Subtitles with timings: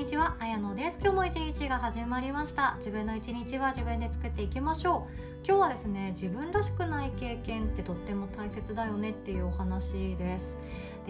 [0.00, 0.98] にちは、あやのです。
[0.98, 2.76] 今日も一日が始まりました。
[2.78, 5.46] 自分の一日は自分で作っていきましょう。
[5.46, 10.56] 今日はですね自分らしくない経験ってとっても大切だよねっていうお話です。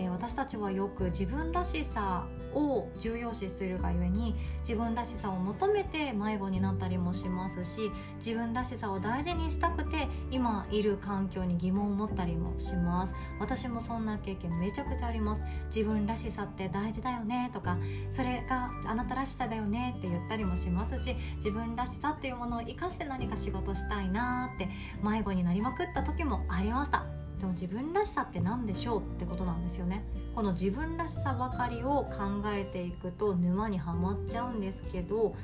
[0.00, 13.14] で私たちはよく自分らしさを重要視するがゆえに自分らしさを求めて迷子になったりもしますし自分らしさを大事にしたくて今いる環境に疑問を持ったりもします。
[13.38, 15.42] 私もそんな経験めちゃくちゃあります。
[15.66, 17.76] 自分らしさって大事だよねとか
[18.10, 24.68] それがあなたらしさだよねって言ったりもしますし自分らしさっていうものを生かして何か仕事したいなって
[25.02, 27.19] 迷子になりまくった時もありました。
[27.40, 30.04] でも自分らしさって何でしょうってことなんですよね。
[30.34, 35.34] この自分らしさばかりを考えていくと沼にはまっちゃうんですけど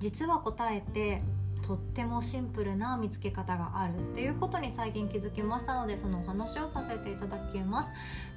[0.00, 1.22] 実は答えて
[1.66, 7.88] とってもシンプルな見つけ方があるっていうことに最近気づきましたのでそのお話をさせていただきます。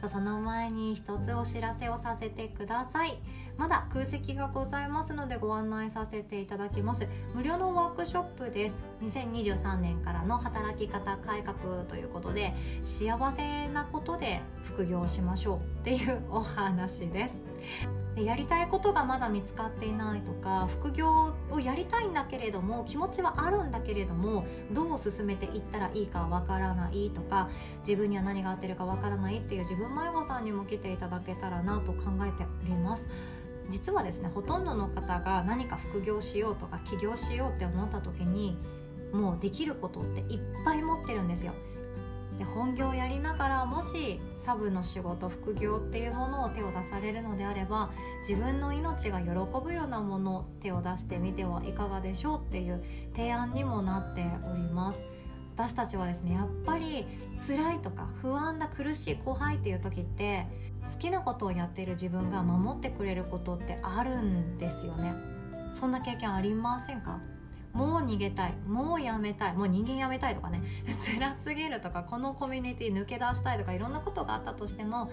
[0.07, 3.19] その前に一つお知らせをさせてください。
[3.57, 7.05] まだ空席がございますのでご案内させていただきます。
[7.35, 8.85] 無料のワークショップです。
[9.01, 18.06] 2023年からの働き方改革ということで幸せなことで副業しましょうっていうお話です。
[18.23, 33.07] やりたいことがまだ見つかっていないとか副業をやりたいんだけれども気持ちはあるんだけれどもどう進めていったらいいかわからないとか自分には何が合ってるかわからないっていう自分迷子さんにも来ていただけたらなと考えております。
[33.69, 38.57] 実はですねほとんどの方が何か副業しようとか起業しようって思った時に
[39.11, 41.53] もうできることっていっぱい持ってるんですよ。
[42.37, 47.89] で本業をやりながらもしサブの仕事副業っていうものを手を出されるのであれば
[48.27, 49.29] 自分の命が喜
[49.63, 52.83] ぶようなもの手を出してみてはいかがでしょうっていう
[53.15, 54.99] 提案にもなっております。
[55.55, 57.03] 私たちはですねやっぱり
[57.47, 60.45] 辛いとか不安だ苦しい怖いっていう時って
[60.93, 65.13] 好きなことをやっている自分が守ってくれることってあるんですよね。
[65.73, 67.19] そんな経験ありませんか？
[67.77, 70.63] もう逃げたいもうやめたいもう人間やめたいとかね
[71.05, 75.11] 辛すぎるとかこのコミュニティ抜け出したいとかいろんなことがあったとしても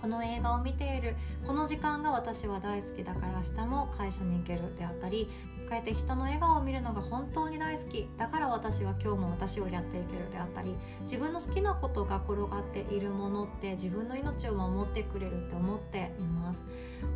[0.00, 5.28] この映画を見ているこの時間が私は大好きだから明日も会社に行けるであったり
[5.66, 16.60] こうやって人の笑顔を見るのが本当に大好きだから私は今日も私をやっていけるであったり自分の好きなことが転がっているものって自分の命を守ってくれるって思っています。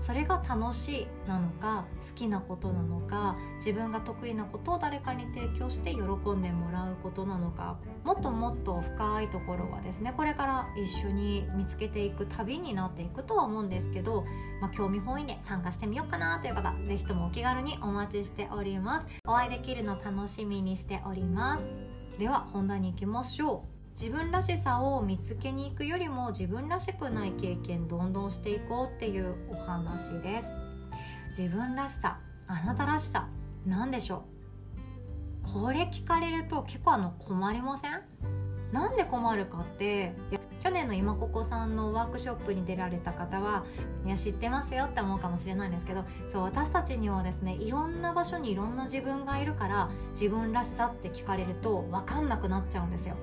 [0.00, 14.24] それが楽しいなのか好きなことなのか自分が得意なことを誰かに提供して喜んでもらうことなのかもっともっと深いところはですねこれから一緒に見つけていく旅になっていくとは思うんですけど、
[14.60, 19.06] まあ、興味本位で参加してみようかなという方是非ともお気軽にお待ちしております。
[19.26, 21.64] お会いできるの楽しみにしております。
[22.18, 23.69] では本題に行きましょう。
[23.98, 30.48] 自分らしさを見つけに行くよりも自分らしくない経験どんどんしていこうっていうお話です。
[31.38, 33.28] 自分らしさあなたらしさ
[33.66, 34.24] 何でしょ
[35.46, 35.52] う？
[35.52, 38.00] これ聞かれると結構あの困りません？
[38.72, 40.14] なんで困るかって
[40.62, 43.64] 去年の今ここさんのワークショップに出られた方は
[44.04, 53.16] いや知ってますよって思うかもしれないんですけどそう私たちにはですねいろんな場所にいろんな自分がいるから自分らしさって聞かれると分かんなくなっちゃうんですよ。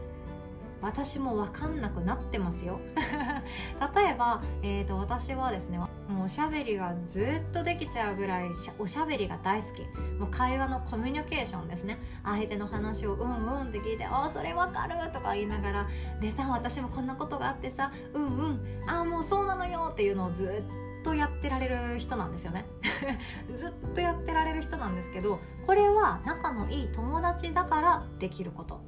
[0.82, 2.80] 私も分かんなくなってますよ。
[2.96, 5.88] 例えば、えーと、私はですねも
[6.22, 8.50] うおしゃべりがずっとできちゃうぐらい
[8.80, 9.82] おしゃべりが大好き。
[10.18, 11.98] もう会話のコミュニケーションですね。
[12.24, 15.88] 相手の話をうんうんって聞いて「ああそれ分かる」とか言いながら
[16.22, 20.64] 「でさ私もこんなことがあってさうんうんああもうそうなのよ」っていうのをず
[21.02, 22.66] っとやってられる人なんですよね。
[23.56, 28.82] ずっとやってられる人なんですけどこれは仲のいい友達だからできること。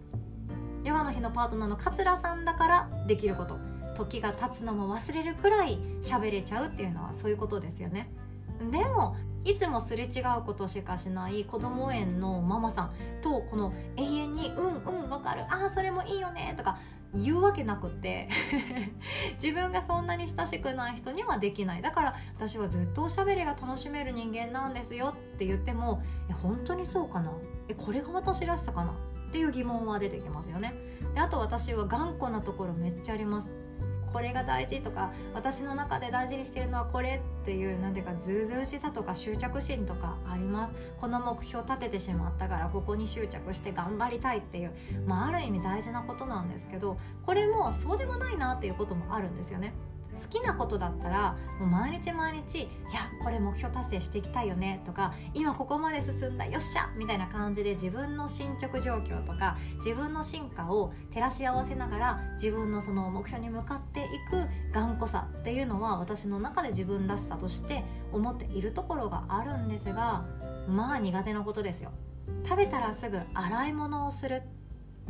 [0.83, 3.57] ヨガの日のパートナーの桂さんだからできること
[3.95, 8.09] 時が経つのも忘れるくらい喋れちゃうっていうのはそういうことですよね。
[8.71, 12.91] でもいつもすれ違うことしかしない子ども園のママさん
[13.21, 16.77] とこの永遠に「うんうんわかるああそれもいいよね」とか
[17.13, 18.29] 言うわけなくって。
[19.41, 21.81] 自分がそんなに親しくない人にはできない。
[21.81, 27.31] だから私はずっとおしゃべりが楽しめる人間なんですよって言ってもえ本当にそうかな？
[27.67, 28.93] えこれが私らしさかな？
[29.29, 30.73] っていう疑問は出てきますよね。
[31.13, 33.51] であと私は頑固なところめっちゃあります。
[34.11, 40.73] これが大事とか私の中で大事にしてるのはこれっていう何ていうかずうずうしさとか執着心とかあります。
[40.99, 44.71] この目標立ててしまったからここに執着して頑張りたいっていう、
[45.05, 49.73] まあ、ある意味大事なことなんですけどこれもそうでもないなっていうこともあるんですよね。
[50.19, 52.63] 好きなことだったらもう毎日毎日「い
[52.93, 70.25] やこれ目標達成していきたいよね」とか「今ここまで進んだよっしゃ!」みたいな感じで自分の進捗状況とか自分の進化を照らし合わせながら自分のその目標に向かっていく頑固さっていうのは私の中で自分らしさとして思っているところがあるんですが
[70.67, 71.91] まあ苦手なことですよ。
[72.43, 74.43] 食べたらすぐ洗い物をする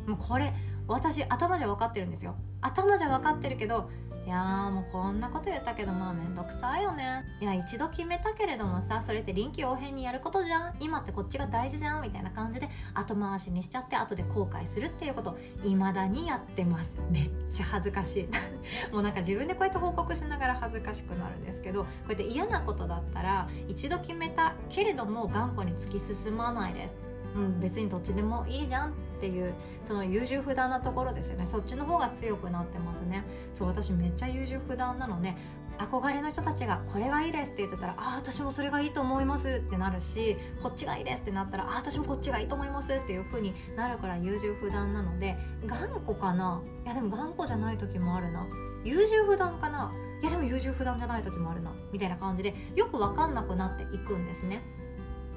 [0.07, 0.53] もうこれ
[0.89, 2.35] 私頭じゃ分かってるんですよ。
[2.61, 3.89] 頭じゃ分かってるけど
[4.25, 7.25] いやーもうこんなこと言ったけどまあめんどくさいよね。
[7.39, 10.73] いや一度決めたけれどもさそれって臨機応変にやることじゃん。
[10.79, 16.97] 今ってこっちが大事じゃんみたいな感じで後回しにしちゃって後で後悔するっていうこと未だにやってます。
[17.11, 18.29] めっちゃ恥ずかしい。
[18.93, 27.08] もうなんか自分でこうやって報告しながら恥ずかしくなるんですけどこうやって嫌なことだったら一度決めたけれども頑固に突き進まないです。
[27.35, 29.53] うん、別にどっちでもいいじゃんっていう
[29.83, 31.45] その優柔不断なところですよね。
[31.45, 33.23] そっちの方が強くなってますね。
[33.53, 35.37] そう私めっちゃ優柔不断なの、ね、
[35.77, 46.61] 憧れの人たちがこれがいいですって言ってたらああ私もそれがいいと思いますってなるしこっちがいいですってなったらあ私もこっちがいいと思いますっていう風になるから優柔不断なので頑固かな？
[46.85, 48.45] いやでも頑固じゃない時もあるな。
[48.83, 49.91] 優柔不断かな？
[50.21, 51.71] いやでも優柔不断じゃない時もあるな。
[51.91, 54.61] みたいな感じでよく分かんなくなっていくんですね。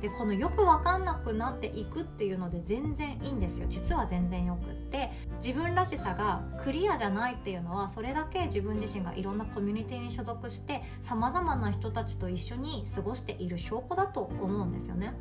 [0.02, 3.68] でこのよく分かんなくなっていくっていうので全然いいんですよ。
[3.68, 5.12] 実は全然よくって。
[5.38, 15.14] 自分らしさがクリアじゃないっていうのはそれだけ自分自身がいろんなコミュニティに所属してさまざまな人たちと一緒に過ごしている証拠だと思うんですよね。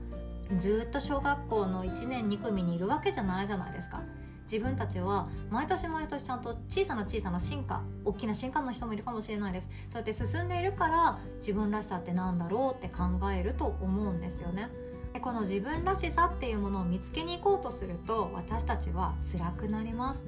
[0.57, 4.01] ずっと小学校の1年2組にいるわけじゃないじゃないですか。
[4.51, 9.69] 自分たちは毎年毎年ちゃんと小さな小さな進化大きな進化の人もいるかもしれないです。
[9.89, 14.69] そうやって進んでいるから自分らしさってなんだろうって考えると思うんですよね。
[15.13, 20.19] でこの自分らしさっていうものを見つけに行こうとすると私たちは辛くなります。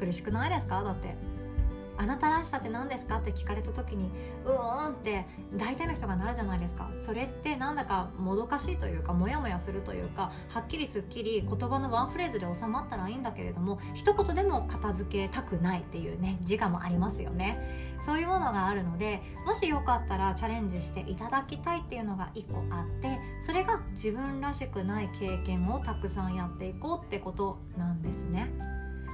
[0.00, 0.82] 苦しくないですか？
[0.82, 1.14] だって。
[2.02, 3.18] あなたらしさって何ですか？
[3.18, 4.10] って聞かれた時に
[4.44, 5.24] うーんって
[5.56, 6.90] 大体の人がなるじゃないですか。
[7.00, 17.92] それってなんだかもどかしいというかモヤモヤするというかはっきりすっきり言葉のワンフレーズで収まったらいいんだけれども一言でも片付けたくないっていうね自我もありますよね。
[18.04, 28.50] そういうものがあるのでもしよかったらチャレンジしていただきたいっていうのが1個あってそれが自分らしくない経験をたくさんやっていこうってことなんですね。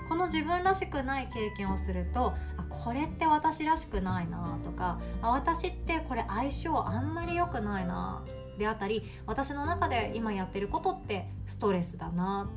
[0.09, 8.25] この自分らしくない経験をするとあこれって私らしくないなとかあ私ってこれ相性あんまり良くないな
[8.59, 12.49] であったり私の中で今やってることってストレスだな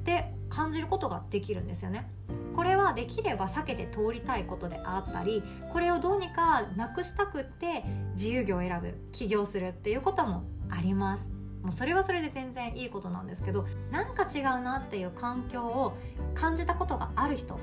[0.00, 2.10] って感じることができるんですよね。
[2.54, 5.42] これはできれば避けて通りたいことであったり
[5.72, 7.82] これをどうにかなくしたくって
[8.12, 11.31] 自由業を選ぶ起業するっていうこともあります。
[11.62, 15.96] もうそれはそれで全然いいことなんですけどなんか違うなっていう環境を
[16.34, 17.58] 感じたことがある人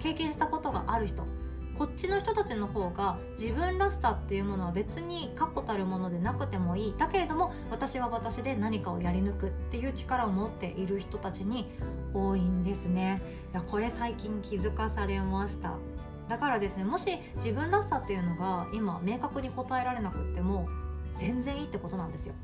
[0.00, 1.24] 経験したことがある人
[1.78, 6.94] こっちの人たちの方が自分らしさっていうものは別に確固たるものでなくてもいい。
[6.98, 11.70] だけれども私は私で何かをやり抜くっていう力を持っている人たちに
[12.12, 13.22] 多いんですね。
[13.52, 15.74] いやこれ最近気づかされました。
[16.28, 20.68] だからですねもし自分らしさっていうのが今明確に答えられなくっても
[21.16, 22.34] 全然いいってことなんですよ。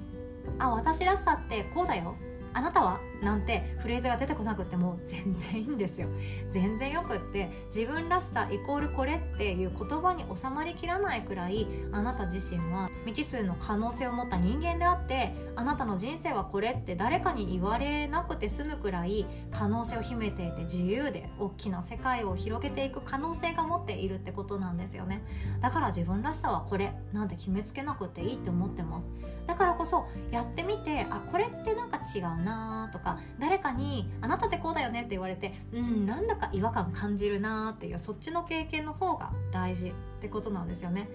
[0.58, 2.16] あ私らしさってこうだよ。
[2.54, 3.00] あなたは？
[3.22, 6.08] なんてフレーズが出てこなくても全然いいんですよ。
[6.52, 25.22] 全然よくって自分らしさイコールこれっていう言葉に収まりきらないくらいあなた自身は未知数の可能性を持った人間であってあなたの人生はこれって誰かに言われなくて済むくらい可能性を秘めていて自由で大きな世界を広げていく可能性が持っているってことなんですよね。
[25.62, 29.08] だから自分らしさはこれなんて決めつけなくていいって思ってます。
[29.46, 41.08] だからこそやってみてあこれってなんか違うなとか誰かに「あなたってこうだよね」って言われてうんなんだか違和感感じるなっていうそっちの経験の方が大事ってことなんですよね。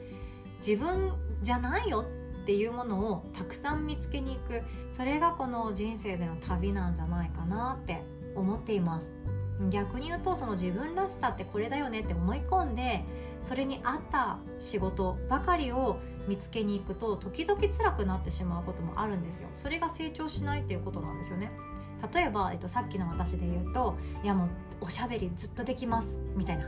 [0.59, 2.05] 自分じゃないよ
[2.41, 8.01] っていうものをたくさん見つけに行くそれがこの人生での旅なんじゃないかなって
[8.36, 9.09] 思っています
[9.69, 13.03] 逆に言うとその自分らしさってこれだよねって思い込んで
[13.43, 19.49] それに合った仕事ばかりを見つけに行くと時々辛くなってしまうこともあるんですよ。
[19.53, 21.51] それが成長しないっていうことなんですよね。
[22.13, 24.49] 例えば、えっと、さっきの私で言うといやもう
[24.81, 26.07] おしゃべりずっとできます。
[26.35, 26.65] みたいな。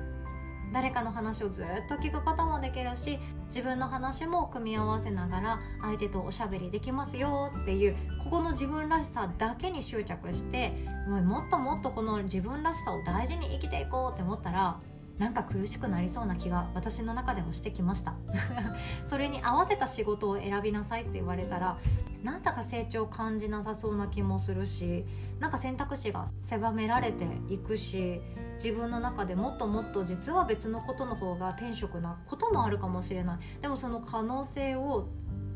[0.73, 7.51] 誰かの話をずっと聞くこともできるし自分の話も組み合わせながら相手とおしゃべりできますよ。
[7.61, 10.71] っていうここの自分らしさだけに執着して
[11.07, 14.79] もっともっとこの自分らしさを大事に生きていこうって思ったら
[15.17, 18.15] なんか苦しくなりそうな気が私の中でもしてきました。
[19.05, 21.77] それに合わせた仕事を選びなさいって言われたら
[22.23, 25.05] なんだか成長を感じなさそうな気もするし
[25.39, 28.21] なんか選択肢が狭められていくし
[28.55, 33.39] 自分の中でもっともっと実は別のことの方が転職なこともあるかもしれない。
[33.61, 35.07] でもその可能性を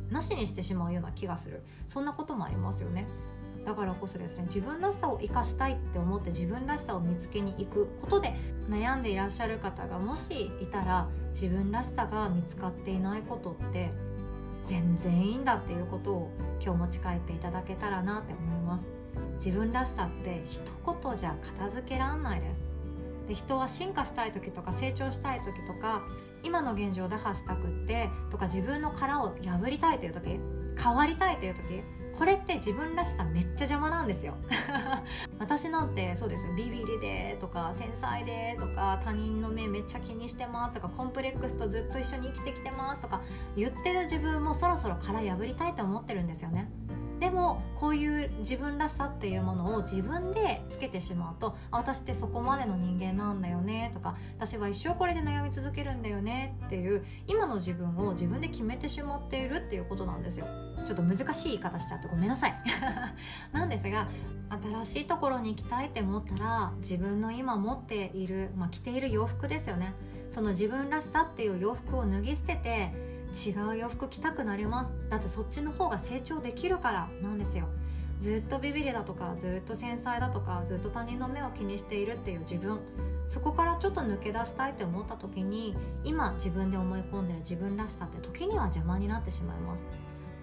[0.10, 1.64] なしにしてしまうような気がする。
[1.88, 3.08] そんなこともありますよね。
[3.66, 8.34] だからこそですね自分らしさを生かしたいって思って自分らしさを見つけに行くことで
[8.70, 13.90] 悩んでいらっしゃる方がもしいたら自分らしさが見つかっていないことって
[14.66, 16.32] 全然いいんだっていうことを
[16.62, 18.86] 今日持ち帰っていただけたらなって思います。
[19.44, 22.66] 自分らしさって一言じゃ片付けらんないです。
[23.28, 26.04] で人は進化したい時とか成長したい時とか
[26.44, 30.40] 今の現状を打破したくってとか自分の殻を破りたいという時
[30.82, 31.82] 変わりたいという時
[32.18, 34.36] これって自分らしさめっちゃ邪魔なんですよ。
[35.40, 43.22] 私なんてそうですビビりでとか繊細でとか他人の目めっちゃ気にしてますとかコンプレックスとずっと一緒に生きてきてますとか
[43.56, 46.70] 言ってる自分もそろそろ殻破りたいと思ってるんですよね。
[47.20, 60.48] でもこういう自分らしさっていうものを自分でつけてしまうと私ってそこまでの人間なんだよねとか私は一生これで悩み続けるんだよねっていう今の自分を自分で決めてしまっているっていうことなんですよ。
[60.86, 62.54] ちょっと難しい言い方しちゃってごめんなさい。
[63.54, 64.08] なんですが
[64.84, 69.94] 新しいところに行きたいって思ったら自分の今持っている、まあ、着ている洋服ですよね。
[70.30, 74.92] その自分らしさっていう洋服を脱ぎ捨てて違う洋服着たくなります。
[75.10, 77.68] だってそっちの方が成長できるからなんですよ。
[78.20, 82.80] ずっとビビりだとかずっと繊細だとかずっと他人の目を気にしているっていう自分。
[83.27, 89.82] そこからちょっと抜け出したいって思った時に今自分で思い込んでる自分らしさって時には邪魔になってしまいます。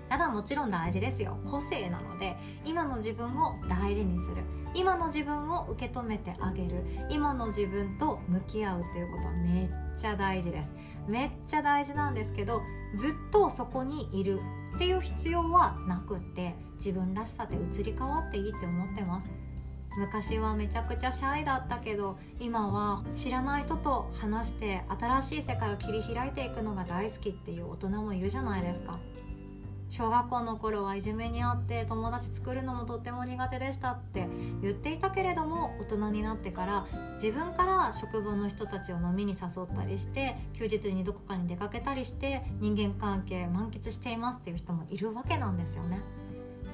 [0.08, 1.38] ただもちろん大事ですよ。
[1.50, 4.42] 個性なので今の自分を大事にする。
[4.74, 6.84] 今の自分を受け止めてあげる。
[7.08, 9.68] 今の自分と向き合うっていうことはめっ
[9.98, 10.74] ちゃ大事です。
[11.08, 12.62] めっちゃ大事なんですけど
[12.96, 14.40] ずっとそこにいる
[14.74, 19.26] っていう必要はなくって自分らしさで移り変わっていいって思ってます。
[19.98, 28.98] 昔はめちゃくちゃシャイだったけど今は知らない人と話して新しい世界を切り開いていくのが大好きっていう大人もいるじゃないですか。
[29.92, 34.26] 小学校の頃はいじめにあって友達作るのもとっても苦手でしたって
[34.62, 36.86] 言っていたけれども大人になってから
[37.22, 46.00] 自分から職場の人たちを飲みに誘ったりして休日にどこかに出かけたりして人間関係満喫していますっていう人もいるわけなんですよね。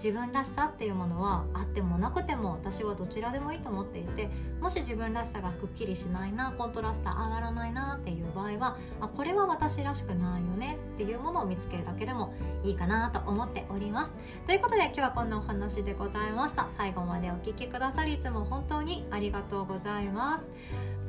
[0.03, 14.13] 自分らしさっていうものはあってもなくても私はどちらでもいいと思っていてもし自分らしさがくっきりしないなコントラスト上がらないなっていう場合はあこれは私らしくないよねっていうものを見つけるだけでもいいかなと思っております。
[14.47, 16.69] ということで今日はこんなお話でございました。
[16.77, 20.45] 最後までお聴きくださりいつも本当にありがとうございます。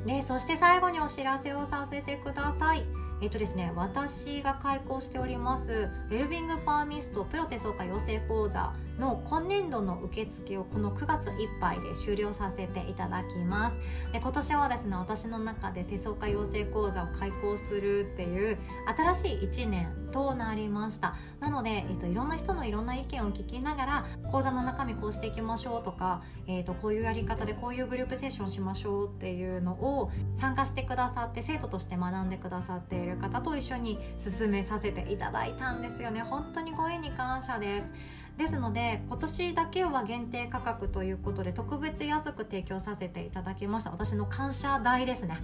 [0.04, 2.84] でそして最後にお知らせをさせてください。
[3.22, 13.78] えっとですね、私が開講しておりますウェルビングパーミストプロテソカ養成講座の今年度の受付をこの9月いっぱいで終了させていただきます。
[14.12, 18.58] で今年はですね私の中で手相科養成講座を開講するっていう
[18.96, 21.16] 新しい1年となりました。
[21.40, 36.20] なので、えっと、いろんな人のいろんな意見を聞きながら講座の中身こうしていきましょうとか、えっと、こういうやり方でこういうグループセッションしましょうっていうのを参加してくださって生徒として学んでくださっている方と一緒に進めさせていただいたんですよね。
[36.20, 38.19] 本当にご縁に感謝です。
[38.40, 43.90] ですので今年だけは限定価格ということで特別安く提供させていただきました。
[43.90, 45.36] 私の感謝代ですね。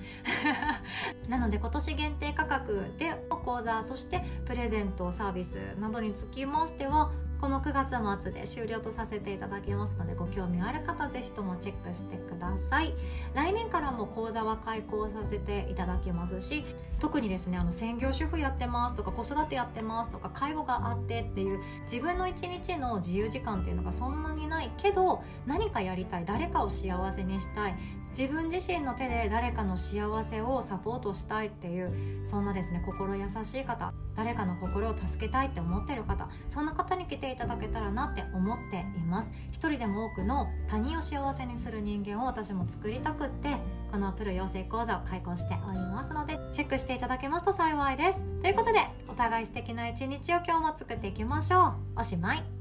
[1.28, 12.94] なので今年限定価格で講座そしてプレゼントサービスなどにつきましてはこの9月末で終了とさせていただきますのでご興味ある方ぜひともチェックしてください。
[13.34, 16.64] 来年からも講座は開講させていただきますし
[16.98, 27.74] 特にですねあの専業主婦やってますとか子育てやってますとか介護があってっていう自分の一日の自由時間っていうのがそんなにないけど何かやりたい誰かを幸せにしたい
[28.18, 31.92] 自分自身の手で誰かの幸せをサポートしたいっていう
[32.26, 39.30] そんなですね心優しい方誰かの心を助けたいって思ってる方そんな方に来ていただけたらなって思っています。
[39.52, 43.54] 一人でも多くの他人を幸せにする人間を私も作りたくって
[43.90, 48.20] このプロ養成講座を開講しておりますのでチェックしていただけますと幸いです。
[48.40, 52.00] ということでお互い素敵な一日を今日も作っていきましょう。
[52.00, 52.55] おしまい。